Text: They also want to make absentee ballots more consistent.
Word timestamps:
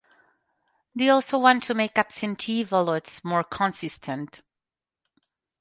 They 0.95 1.09
also 1.09 1.37
want 1.37 1.61
to 1.65 1.75
make 1.75 1.95
absentee 1.95 2.63
ballots 2.63 3.23
more 3.23 3.43
consistent. 3.43 4.41